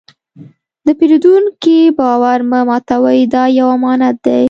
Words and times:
د 0.85 0.87
پیرودونکي 0.99 1.77
باور 1.99 2.39
مه 2.51 2.59
ماتوئ، 2.67 3.19
دا 3.33 3.43
یو 3.57 3.67
امانت 3.77 4.15
دی. 4.25 4.39